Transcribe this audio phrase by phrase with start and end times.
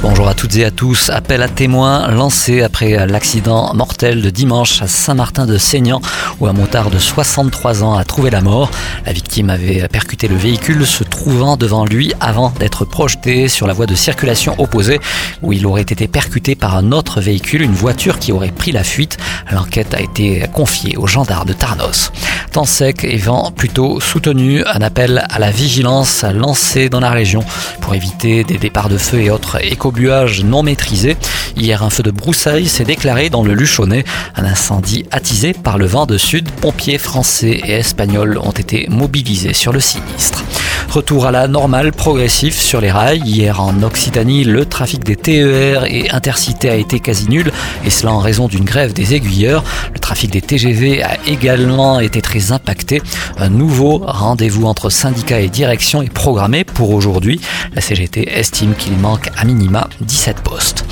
[0.00, 1.10] Bonjour à toutes et à tous.
[1.10, 6.00] Appel à témoins lancé après l'accident mortel de dimanche à Saint-Martin de Seignan
[6.38, 8.70] où un motard de 63 ans a trouvé la mort.
[9.04, 13.72] La victime avait percuté le véhicule se trouvant devant lui avant d'être projeté sur la
[13.72, 15.00] voie de circulation opposée
[15.42, 18.84] où il aurait été percuté par un autre véhicule, une voiture qui aurait pris la
[18.84, 19.18] fuite.
[19.50, 22.12] L'enquête a été confiée aux gendarmes de Tarnos.
[22.52, 27.44] Temps sec et vent plutôt soutenu, un appel à la vigilance lancé dans la région
[27.80, 31.16] pour éviter des départs de feu et autres écobuages non maîtrisés.
[31.56, 34.04] Hier, un feu de broussailles s'est déclaré dans le Luchonnet.
[34.36, 36.50] Un incendie attisé par le vent de sud.
[36.50, 40.44] Pompiers français et espagnols ont été mobilisés sur le sinistre.
[40.90, 43.22] Retour à la normale progressif sur les rails.
[43.24, 47.52] Hier en Occitanie, le trafic des TER et Intercités a été quasi nul,
[47.84, 49.64] et cela en raison d'une grève des aiguilleurs.
[49.92, 53.02] Le trafic des TGV a également été très impacté.
[53.38, 57.40] Un nouveau rendez-vous entre syndicats et direction est programmé pour aujourd'hui.
[57.74, 60.84] La CGT estime qu'il manque à minima 17 postes.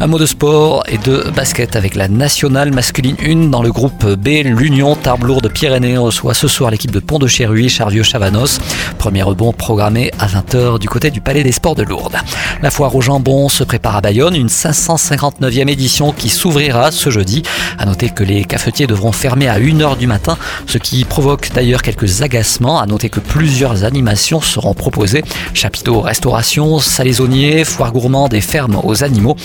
[0.00, 4.04] Un mot de sport et de basket avec la nationale masculine 1 dans le groupe
[4.04, 4.28] B.
[4.44, 8.58] L'Union Tarbes-Lourdes Pyrénées reçoit ce soir l'équipe de Pont de Chéruy, Charvieux Chavanos.
[8.98, 12.16] Premier rebond programmé à 20h du côté du Palais des Sports de Lourdes.
[12.60, 17.42] La foire au jambon se prépare à Bayonne, une 559e édition qui s'ouvrira ce jeudi.
[17.78, 21.82] À noter que les cafetiers devront fermer à 1h du matin, ce qui provoque d'ailleurs
[21.82, 22.80] quelques agacements.
[22.80, 25.22] À noter que plusieurs animations seront proposées.
[25.54, 29.36] Chapiteau restauration, salaisonnier, foire gourmande et ferme aux animaux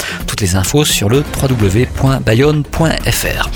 [0.42, 3.50] les infos sur le www.bayonne.fr.